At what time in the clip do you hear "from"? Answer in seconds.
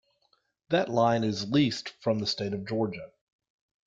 2.01-2.17